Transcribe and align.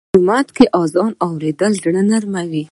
په 0.07 0.09
جومات 0.19 0.47
کې 0.55 0.65
اذان 0.81 1.11
اورېدل 1.25 1.71
زړه 1.83 2.01
نرموي. 2.11 2.63